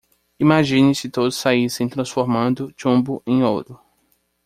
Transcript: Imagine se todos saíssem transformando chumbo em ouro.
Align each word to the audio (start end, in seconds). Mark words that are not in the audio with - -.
Imagine 0.39 0.95
se 0.95 1.09
todos 1.11 1.35
saíssem 1.35 1.87
transformando 1.87 2.73
chumbo 2.75 3.21
em 3.23 3.43
ouro. 3.43 3.79